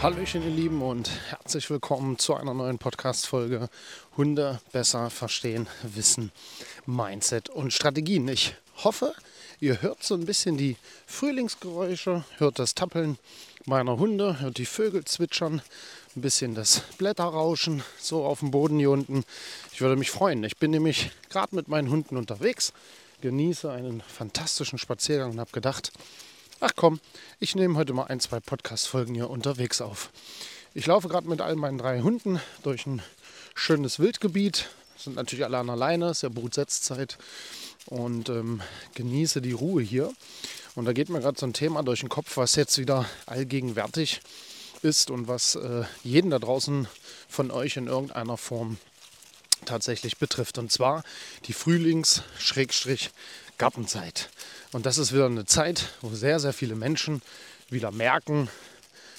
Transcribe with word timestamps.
Hallöchen, 0.00 0.44
ihr 0.44 0.50
Lieben, 0.50 0.80
und 0.80 1.10
herzlich 1.28 1.68
willkommen 1.70 2.18
zu 2.18 2.36
einer 2.36 2.54
neuen 2.54 2.78
Podcast-Folge 2.78 3.68
Hunde 4.16 4.60
besser 4.70 5.10
verstehen, 5.10 5.66
Wissen, 5.82 6.30
Mindset 6.86 7.48
und 7.48 7.72
Strategien. 7.72 8.28
Ich 8.28 8.54
hoffe, 8.84 9.12
ihr 9.58 9.82
hört 9.82 10.04
so 10.04 10.14
ein 10.14 10.24
bisschen 10.24 10.56
die 10.56 10.76
Frühlingsgeräusche, 11.06 12.22
hört 12.36 12.60
das 12.60 12.76
Tappeln 12.76 13.18
meiner 13.64 13.98
Hunde, 13.98 14.38
hört 14.38 14.58
die 14.58 14.66
Vögel 14.66 15.04
zwitschern, 15.04 15.62
ein 16.14 16.20
bisschen 16.20 16.54
das 16.54 16.82
Blätterrauschen 16.98 17.82
so 17.98 18.24
auf 18.24 18.38
dem 18.38 18.52
Boden 18.52 18.78
hier 18.78 18.92
unten. 18.92 19.24
Ich 19.72 19.80
würde 19.80 19.96
mich 19.96 20.12
freuen. 20.12 20.44
Ich 20.44 20.58
bin 20.58 20.70
nämlich 20.70 21.10
gerade 21.28 21.56
mit 21.56 21.66
meinen 21.66 21.90
Hunden 21.90 22.16
unterwegs, 22.16 22.72
genieße 23.20 23.68
einen 23.68 24.00
fantastischen 24.02 24.78
Spaziergang 24.78 25.32
und 25.32 25.40
habe 25.40 25.50
gedacht, 25.50 25.90
ach 26.60 26.72
komm, 26.74 27.00
ich 27.38 27.54
nehme 27.54 27.76
heute 27.76 27.92
mal 27.92 28.04
ein, 28.04 28.20
zwei 28.20 28.40
Podcast-Folgen 28.40 29.14
hier 29.14 29.30
unterwegs 29.30 29.80
auf. 29.80 30.10
Ich 30.74 30.86
laufe 30.86 31.08
gerade 31.08 31.28
mit 31.28 31.40
all 31.40 31.56
meinen 31.56 31.78
drei 31.78 32.00
Hunden 32.00 32.40
durch 32.62 32.86
ein 32.86 33.02
schönes 33.54 33.98
Wildgebiet. 33.98 34.68
Sind 34.96 35.16
natürlich 35.16 35.44
alle 35.44 35.58
an 35.58 35.68
der 35.68 35.76
Leine, 35.76 36.10
ist 36.10 36.22
ja 36.22 36.28
Brutsetzzeit 36.28 37.18
und 37.86 38.28
ähm, 38.28 38.60
genieße 38.94 39.40
die 39.40 39.52
Ruhe 39.52 39.82
hier. 39.82 40.12
Und 40.74 40.84
da 40.84 40.92
geht 40.92 41.08
mir 41.08 41.20
gerade 41.20 41.38
so 41.38 41.46
ein 41.46 41.52
Thema 41.52 41.82
durch 41.82 42.00
den 42.00 42.08
Kopf, 42.08 42.36
was 42.36 42.56
jetzt 42.56 42.78
wieder 42.78 43.06
allgegenwärtig 43.26 44.20
ist 44.82 45.10
und 45.10 45.28
was 45.28 45.54
äh, 45.54 45.84
jeden 46.02 46.30
da 46.30 46.38
draußen 46.38 46.88
von 47.28 47.50
euch 47.50 47.76
in 47.76 47.86
irgendeiner 47.86 48.36
Form 48.36 48.78
tatsächlich 49.68 50.18
betrifft. 50.18 50.58
Und 50.58 50.72
zwar 50.72 51.04
die 51.46 51.52
Frühlings-Gartenzeit. 51.52 54.30
Und 54.72 54.86
das 54.86 54.98
ist 54.98 55.12
wieder 55.12 55.26
eine 55.26 55.46
Zeit, 55.46 55.90
wo 56.00 56.14
sehr, 56.14 56.40
sehr 56.40 56.52
viele 56.52 56.74
Menschen 56.74 57.22
wieder 57.70 57.90
merken, 57.90 58.48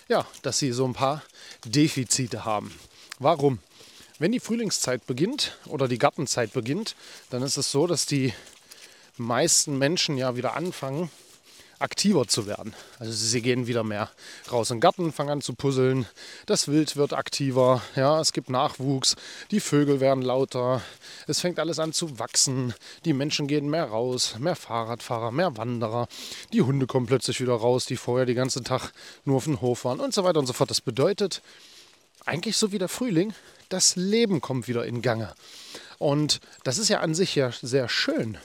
ja, 0.08 0.25
dass 0.41 0.59
sie 0.59 0.72
so 0.72 0.86
ein 0.86 0.94
paar 0.94 1.23
Defizite 1.66 2.45
haben. 2.45 2.73
Warum? 3.19 3.59
Wenn 4.17 4.31
die 4.31 4.39
Frühlingszeit 4.39 5.06
beginnt 5.08 5.58
oder 5.66 5.88
die 5.88 5.97
Gartenzeit 5.97 6.52
beginnt, 6.52 6.95
dann 7.30 7.41
ist 7.41 7.58
es 7.58 7.72
so, 7.72 7.88
dass 7.88 8.06
die 8.06 8.34
meisten 9.17 9.78
Menschen 9.78 10.17
ja 10.17 10.36
wieder 10.36 10.56
anfangen, 10.56 11.09
aktiver 11.80 12.27
zu 12.27 12.45
werden. 12.45 12.73
Also 12.99 13.11
sie 13.11 13.41
gehen 13.41 13.67
wieder 13.67 13.83
mehr 13.83 14.09
raus 14.52 14.69
in 14.69 14.77
den 14.77 14.81
Garten, 14.81 15.11
fangen 15.11 15.30
an 15.30 15.41
zu 15.41 15.53
puzzeln, 15.53 16.05
das 16.45 16.67
Wild 16.67 16.95
wird 16.95 17.13
aktiver, 17.13 17.81
ja, 17.95 18.19
es 18.19 18.33
gibt 18.33 18.49
Nachwuchs, 18.49 19.16
die 19.52 19.59
Vögel 19.59 20.00
werden 20.00 20.22
lauter, 20.22 20.81
es 21.27 21.39
fängt 21.39 21.59
alles 21.59 21.79
an 21.79 21.94
zu 21.94 22.19
wachsen, 22.19 22.73
die 23.06 23.13
Menschen 23.13 23.47
gehen 23.47 23.69
mehr 23.69 23.85
raus, 23.85 24.35
mehr 24.40 24.56
Fahrradfahrer, 24.56 25.31
mehr 25.31 25.57
Wanderer, 25.57 26.07
die 26.53 26.62
Hunde 26.62 26.85
kommen 26.85 27.06
plötzlich 27.06 27.40
wieder 27.40 27.53
raus, 27.53 27.85
die 27.85 27.97
vorher 27.97 28.25
den 28.25 28.35
ganzen 28.35 28.63
Tag 28.63 28.91
nur 29.25 29.38
auf 29.38 29.46
dem 29.46 29.61
Hof 29.61 29.85
waren 29.85 30.00
und 30.00 30.13
so 30.13 30.23
weiter 30.23 30.40
und 30.40 30.47
so 30.47 30.53
fort. 30.53 30.69
Das 30.69 30.81
bedeutet, 30.81 31.41
eigentlich 32.25 32.57
so 32.57 32.72
wie 32.72 32.78
der 32.78 32.90
Frühling, 32.90 33.34
das 33.69 33.96
Leben 33.96 34.41
kommt 34.41 34.67
wieder 34.67 34.85
in 34.85 35.01
Gange. 35.01 35.34
Und 35.99 36.39
das 36.63 36.77
ist 36.77 36.89
ja 36.89 37.01
an 37.01 37.13
sich 37.13 37.35
ja 37.35 37.51
sehr 37.51 37.89
schön. 37.89 38.37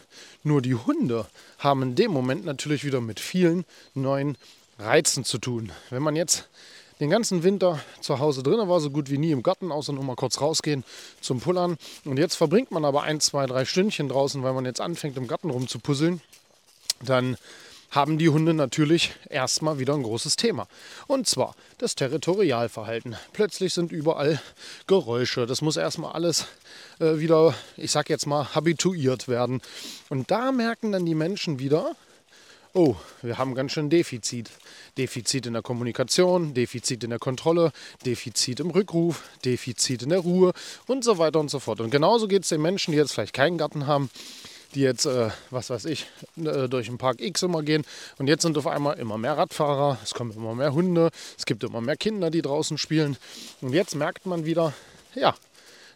Nur 0.43 0.61
die 0.61 0.75
Hunde 0.75 1.27
haben 1.59 1.83
in 1.83 1.95
dem 1.95 2.11
Moment 2.11 2.45
natürlich 2.45 2.85
wieder 2.85 3.01
mit 3.01 3.21
vielen 3.21 3.65
neuen 3.95 4.37
Reizen 4.79 5.25
zu 5.25 5.39
tun. 5.39 5.73
Wenn 5.91 6.03
man 6.03 6.17
jetzt 6.17 6.49
den 7.01 7.11
ganzen 7.11 7.43
Winter 7.43 7.81
zu 8.01 8.19
Hause 8.19 8.43
drin 8.43 8.69
war, 8.69 8.81
so 8.81 8.91
gut 8.91 9.11
wie 9.11 9.19
nie 9.19 9.33
im 9.33 9.43
Garten, 9.43 9.73
außer 9.73 9.93
nur 9.93 10.05
mal 10.05 10.17
kurz 10.17 10.41
rausgehen 10.41 10.85
zum 11.21 11.41
Pullern. 11.41 11.77
Und 12.05 12.19
jetzt 12.19 12.35
verbringt 12.35 12.71
man 12.71 12.85
aber 12.85 13.03
ein, 13.03 13.21
zwei, 13.21 13.47
drei 13.47 13.65
Stündchen 13.65 14.09
draußen, 14.09 14.43
weil 14.43 14.53
man 14.53 14.65
jetzt 14.65 14.81
anfängt 14.81 15.17
im 15.17 15.29
Garten 15.29 15.51
rumzupuzzeln, 15.51 16.21
dann 17.03 17.37
haben 17.95 18.19
die 18.19 18.29
Hunde 18.29 18.55
natürlich 18.55 19.13
erstmal 19.31 19.79
wieder 19.79 19.95
ein 19.95 20.03
großes 20.03 20.37
Thema. 20.37 20.67
Und 21.07 21.29
zwar 21.29 21.55
das 21.79 21.95
Territorialverhalten. 21.95 23.17
Plötzlich 23.33 23.73
sind 23.73 23.93
überall 23.93 24.41
Geräusche. 24.87 25.47
Das 25.47 25.63
muss 25.63 25.77
erstmal 25.77 26.13
alles 26.13 26.47
äh, 26.99 27.19
wieder, 27.19 27.55
ich 27.77 27.93
sag 27.93 28.11
jetzt 28.11 28.27
mal, 28.27 28.55
habituiert 28.55 29.29
werden. 29.29 29.63
Und 30.09 30.31
da 30.31 30.51
merken 30.51 30.93
dann 30.93 31.07
die 31.07 31.15
Menschen 31.15 31.59
wieder, 31.61 31.95
oh, 32.73 32.97
wir 33.23 33.39
haben 33.39 33.55
ganz 33.55 33.73
schön 33.73 33.91
Defizit. 33.91 34.51
Defizit 34.99 35.47
in 35.47 35.53
der 35.53 35.63
Kommunikation, 35.63 36.55
Defizit 36.55 37.05
in 37.05 37.11
der 37.11 37.19
Kontrolle, 37.19 37.73
Defizit 38.05 38.61
im 38.61 38.71
Rückruf, 38.71 39.23
Defizit 39.45 40.03
in 40.03 40.09
der 40.09 40.21
Ruhe 40.21 40.53
und 40.87 41.05
so 41.05 41.19
weiter 41.19 41.39
und 41.39 41.51
so 41.51 41.61
fort. 41.61 41.81
Und 41.81 41.91
genauso 41.91 42.27
geht 42.29 42.43
es 42.43 42.49
den 42.49 42.63
Menschen, 42.63 42.93
die 42.93 42.99
jetzt 42.99 43.13
vielleicht 43.13 43.35
keinen 43.35 43.59
Garten 43.59 43.87
haben 43.87 44.11
die 44.75 44.81
jetzt, 44.81 45.07
äh, 45.07 45.31
was 45.51 45.71
weiß 45.71 45.85
ich, 45.87 46.07
äh, 46.37 46.69
durch 46.69 46.87
den 46.87 46.99
Park 46.99 47.21
X 47.21 47.43
immer 47.43 47.63
gehen. 47.63 47.85
Und 48.19 48.27
jetzt 48.27 48.43
sind 48.43 48.59
auf 48.59 48.67
einmal 48.67 48.99
immer 48.99 49.19
mehr 49.19 49.37
Radfahrer, 49.37 49.99
es 50.03 50.15
kommen 50.15 50.33
immer 50.33 50.55
mehr 50.55 50.73
Hunde, 50.73 51.11
es 51.39 51.47
gibt 51.47 51.65
immer 51.65 51.81
mehr 51.81 51.97
Kinder, 51.97 52.31
die 52.31 52.43
draußen 52.43 52.79
spielen. 52.79 53.17
Und 53.61 53.73
jetzt 53.73 53.95
merkt 53.95 54.27
man 54.27 54.45
wieder, 54.45 54.73
ja, 55.15 55.35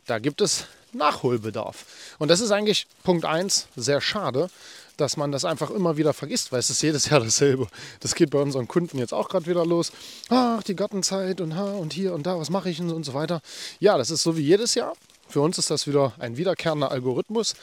da 0.06 0.18
gibt 0.18 0.40
es 0.40 0.66
Nachholbedarf. 0.92 1.84
Und 2.18 2.28
das 2.28 2.40
ist 2.40 2.50
eigentlich 2.50 2.86
Punkt 3.02 3.24
1 3.24 3.68
sehr 3.76 4.00
schade, 4.00 4.48
dass 4.96 5.16
man 5.16 5.32
das 5.32 5.44
einfach 5.44 5.70
immer 5.70 5.96
wieder 5.96 6.12
vergisst, 6.12 6.50
weil 6.50 6.60
es 6.60 6.70
ist 6.70 6.82
jedes 6.82 7.08
Jahr 7.08 7.20
dasselbe. 7.20 7.68
Das 8.00 8.14
geht 8.14 8.30
bei 8.30 8.40
unseren 8.40 8.68
Kunden 8.68 8.98
jetzt 8.98 9.14
auch 9.14 9.28
gerade 9.28 9.46
wieder 9.46 9.64
los. 9.64 9.92
Ach, 10.28 10.62
die 10.62 10.74
Gartenzeit 10.74 11.40
und, 11.40 11.52
und 11.52 11.92
hier 11.92 12.14
und 12.14 12.26
da, 12.26 12.38
was 12.38 12.50
mache 12.50 12.70
ich 12.70 12.80
und 12.80 13.04
so 13.04 13.14
weiter. 13.14 13.40
Ja, 13.80 13.96
das 13.96 14.10
ist 14.10 14.22
so 14.22 14.36
wie 14.36 14.42
jedes 14.42 14.74
Jahr. 14.74 14.94
Für 15.28 15.40
uns 15.42 15.58
ist 15.58 15.70
das 15.70 15.86
wieder 15.86 16.12
ein 16.18 16.36
wiederkehrender 16.36 16.90
Algorithmus. 16.90 17.54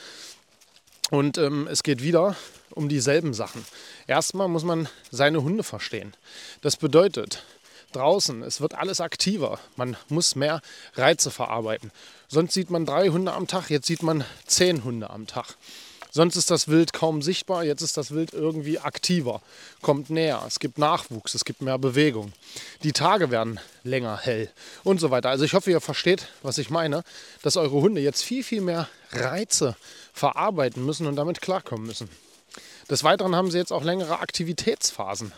Und 1.10 1.38
ähm, 1.38 1.68
es 1.70 1.82
geht 1.82 2.02
wieder 2.02 2.36
um 2.70 2.88
dieselben 2.88 3.32
Sachen. 3.32 3.64
Erstmal 4.06 4.48
muss 4.48 4.64
man 4.64 4.88
seine 5.10 5.42
Hunde 5.42 5.62
verstehen. 5.62 6.14
Das 6.62 6.76
bedeutet, 6.76 7.44
draußen, 7.92 8.42
es 8.42 8.60
wird 8.60 8.74
alles 8.74 9.00
aktiver. 9.00 9.58
Man 9.76 9.96
muss 10.08 10.34
mehr 10.34 10.60
Reize 10.94 11.30
verarbeiten. 11.30 11.92
Sonst 12.28 12.54
sieht 12.54 12.70
man 12.70 12.86
drei 12.86 13.08
Hunde 13.08 13.32
am 13.32 13.46
Tag, 13.46 13.70
jetzt 13.70 13.86
sieht 13.86 14.02
man 14.02 14.24
zehn 14.46 14.84
Hunde 14.84 15.10
am 15.10 15.26
Tag. 15.26 15.56
Sonst 16.16 16.36
ist 16.36 16.50
das 16.50 16.68
Wild 16.68 16.94
kaum 16.94 17.20
sichtbar, 17.20 17.62
jetzt 17.62 17.82
ist 17.82 17.98
das 17.98 18.10
Wild 18.10 18.32
irgendwie 18.32 18.78
aktiver, 18.78 19.42
kommt 19.82 20.08
näher, 20.08 20.42
es 20.46 20.60
gibt 20.60 20.78
Nachwuchs, 20.78 21.34
es 21.34 21.44
gibt 21.44 21.60
mehr 21.60 21.76
Bewegung. 21.76 22.32
Die 22.84 22.92
Tage 22.92 23.30
werden 23.30 23.60
länger 23.84 24.16
hell 24.22 24.48
und 24.82 24.98
so 24.98 25.10
weiter. 25.10 25.28
Also 25.28 25.44
ich 25.44 25.52
hoffe, 25.52 25.70
ihr 25.70 25.82
versteht, 25.82 26.28
was 26.40 26.56
ich 26.56 26.70
meine, 26.70 27.04
dass 27.42 27.58
eure 27.58 27.82
Hunde 27.82 28.00
jetzt 28.00 28.22
viel, 28.22 28.42
viel 28.42 28.62
mehr 28.62 28.88
Reize 29.12 29.76
verarbeiten 30.14 30.86
müssen 30.86 31.06
und 31.06 31.16
damit 31.16 31.42
klarkommen 31.42 31.86
müssen. 31.86 32.08
Des 32.90 33.02
Weiteren 33.02 33.34
haben 33.34 33.50
sie 33.50 33.58
jetzt 33.58 33.72
auch 33.72 33.82
längere 33.82 34.20
Aktivitätsphasen. 34.20 35.32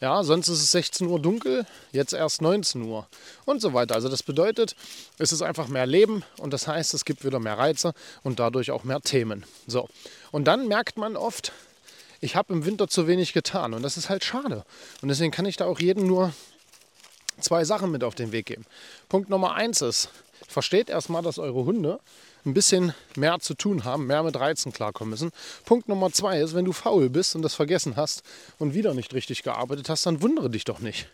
Ja, 0.00 0.22
sonst 0.22 0.48
ist 0.48 0.62
es 0.62 0.70
16 0.72 1.06
Uhr 1.06 1.20
dunkel, 1.20 1.66
jetzt 1.92 2.14
erst 2.14 2.40
19 2.40 2.82
Uhr 2.82 3.06
und 3.44 3.60
so 3.60 3.74
weiter. 3.74 3.94
Also 3.94 4.08
das 4.08 4.22
bedeutet, 4.22 4.74
es 5.18 5.32
ist 5.32 5.42
einfach 5.42 5.68
mehr 5.68 5.86
Leben 5.86 6.24
und 6.38 6.52
das 6.52 6.66
heißt, 6.66 6.94
es 6.94 7.04
gibt 7.04 7.24
wieder 7.24 7.38
mehr 7.38 7.58
Reize 7.58 7.92
und 8.22 8.38
dadurch 8.38 8.70
auch 8.70 8.84
mehr 8.84 9.00
Themen. 9.00 9.44
So. 9.66 9.88
Und 10.30 10.44
dann 10.44 10.68
merkt 10.68 10.96
man 10.96 11.16
oft, 11.16 11.52
ich 12.20 12.34
habe 12.34 12.52
im 12.52 12.64
Winter 12.64 12.88
zu 12.88 13.06
wenig 13.06 13.34
getan 13.34 13.74
und 13.74 13.82
das 13.82 13.98
ist 13.98 14.08
halt 14.08 14.24
schade. 14.24 14.64
Und 15.02 15.08
deswegen 15.08 15.32
kann 15.32 15.46
ich 15.46 15.56
da 15.56 15.66
auch 15.66 15.80
jedem 15.80 16.06
nur 16.06 16.32
zwei 17.40 17.64
Sachen 17.64 17.90
mit 17.90 18.04
auf 18.04 18.14
den 18.14 18.32
Weg 18.32 18.46
geben. 18.46 18.64
Punkt 19.08 19.28
Nummer 19.28 19.54
eins 19.54 19.82
ist, 19.82 20.08
versteht 20.48 20.88
erstmal, 20.88 21.22
dass 21.22 21.38
eure 21.38 21.64
Hunde 21.64 22.00
ein 22.44 22.54
bisschen 22.54 22.94
mehr 23.16 23.38
zu 23.40 23.54
tun 23.54 23.84
haben, 23.84 24.06
mehr 24.06 24.22
mit 24.22 24.38
Reizen 24.38 24.72
klarkommen 24.72 25.10
müssen. 25.10 25.32
Punkt 25.64 25.88
Nummer 25.88 26.10
zwei 26.12 26.40
ist, 26.40 26.54
wenn 26.54 26.64
du 26.64 26.72
faul 26.72 27.10
bist 27.10 27.34
und 27.34 27.42
das 27.42 27.54
vergessen 27.54 27.96
hast 27.96 28.22
und 28.58 28.74
wieder 28.74 28.94
nicht 28.94 29.14
richtig 29.14 29.42
gearbeitet 29.42 29.88
hast, 29.88 30.06
dann 30.06 30.22
wundere 30.22 30.50
dich 30.50 30.64
doch 30.64 30.80
nicht. 30.80 31.08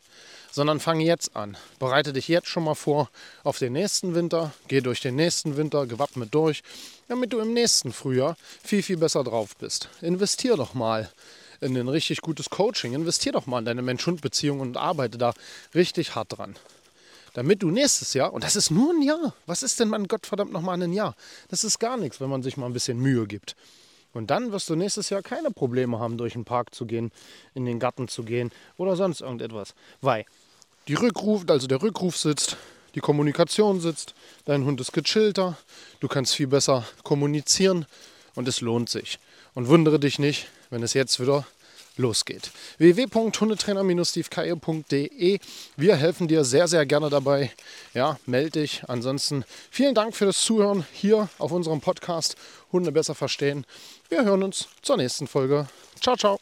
Sondern 0.52 0.80
fang 0.80 1.00
jetzt 1.00 1.36
an. 1.36 1.56
Bereite 1.78 2.12
dich 2.12 2.28
jetzt 2.28 2.48
schon 2.48 2.64
mal 2.64 2.74
vor 2.74 3.10
auf 3.44 3.58
den 3.58 3.74
nächsten 3.74 4.14
Winter. 4.14 4.52
Geh 4.68 4.80
durch 4.80 5.00
den 5.00 5.16
nächsten 5.16 5.56
Winter 5.56 5.86
gewappnet 5.86 6.34
durch, 6.34 6.62
damit 7.08 7.32
du 7.32 7.40
im 7.40 7.52
nächsten 7.52 7.92
Frühjahr 7.92 8.36
viel, 8.62 8.82
viel 8.82 8.96
besser 8.96 9.22
drauf 9.22 9.56
bist. 9.56 9.90
Investier 10.00 10.56
doch 10.56 10.72
mal 10.72 11.10
in 11.60 11.76
ein 11.76 11.88
richtig 11.88 12.20
gutes 12.22 12.48
Coaching. 12.48 12.94
Investier 12.94 13.32
doch 13.32 13.46
mal 13.46 13.58
in 13.58 13.64
deine 13.66 13.82
Mensch-Hund-Beziehung 13.82 14.60
und 14.60 14.76
arbeite 14.76 15.18
da 15.18 15.34
richtig 15.74 16.14
hart 16.14 16.38
dran. 16.38 16.56
Damit 17.36 17.62
du 17.62 17.70
nächstes 17.70 18.14
Jahr, 18.14 18.32
und 18.32 18.44
das 18.44 18.56
ist 18.56 18.70
nur 18.70 18.94
ein 18.94 19.02
Jahr, 19.02 19.34
was 19.44 19.62
ist 19.62 19.78
denn 19.78 19.88
man 19.88 20.08
Gottverdammt 20.08 20.52
nochmal 20.52 20.82
ein 20.82 20.94
Jahr? 20.94 21.14
Das 21.48 21.64
ist 21.64 21.78
gar 21.78 21.98
nichts, 21.98 22.18
wenn 22.18 22.30
man 22.30 22.42
sich 22.42 22.56
mal 22.56 22.64
ein 22.64 22.72
bisschen 22.72 22.98
Mühe 22.98 23.26
gibt. 23.26 23.56
Und 24.14 24.30
dann 24.30 24.52
wirst 24.52 24.70
du 24.70 24.74
nächstes 24.74 25.10
Jahr 25.10 25.20
keine 25.20 25.50
Probleme 25.50 25.98
haben, 25.98 26.16
durch 26.16 26.32
den 26.32 26.46
Park 26.46 26.74
zu 26.74 26.86
gehen, 26.86 27.12
in 27.52 27.66
den 27.66 27.78
Garten 27.78 28.08
zu 28.08 28.22
gehen 28.22 28.50
oder 28.78 28.96
sonst 28.96 29.20
irgendetwas. 29.20 29.74
Weil 30.00 30.24
die 30.88 30.94
Rückruf, 30.94 31.44
also 31.48 31.66
der 31.66 31.82
Rückruf 31.82 32.16
sitzt, 32.16 32.56
die 32.94 33.00
Kommunikation 33.00 33.80
sitzt, 33.82 34.14
dein 34.46 34.64
Hund 34.64 34.80
ist 34.80 34.94
gechillter, 34.94 35.58
du 36.00 36.08
kannst 36.08 36.34
viel 36.34 36.46
besser 36.46 36.86
kommunizieren 37.04 37.84
und 38.34 38.48
es 38.48 38.62
lohnt 38.62 38.88
sich. 38.88 39.18
Und 39.52 39.68
wundere 39.68 40.00
dich 40.00 40.18
nicht, 40.18 40.46
wenn 40.70 40.82
es 40.82 40.94
jetzt 40.94 41.20
wieder 41.20 41.46
losgeht. 41.96 42.50
www.hundetrainer-stevekeier.de 42.78 45.38
Wir 45.76 45.96
helfen 45.96 46.28
dir 46.28 46.44
sehr, 46.44 46.68
sehr 46.68 46.86
gerne 46.86 47.10
dabei. 47.10 47.50
Ja, 47.94 48.18
melde 48.26 48.60
dich. 48.60 48.82
Ansonsten 48.86 49.44
vielen 49.70 49.94
Dank 49.94 50.16
für 50.16 50.26
das 50.26 50.40
Zuhören 50.40 50.86
hier 50.92 51.28
auf 51.38 51.52
unserem 51.52 51.80
Podcast 51.80 52.36
Hunde 52.72 52.92
besser 52.92 53.14
verstehen. 53.14 53.64
Wir 54.08 54.24
hören 54.24 54.42
uns 54.42 54.68
zur 54.82 54.96
nächsten 54.96 55.26
Folge. 55.26 55.68
Ciao, 56.00 56.16
ciao. 56.16 56.38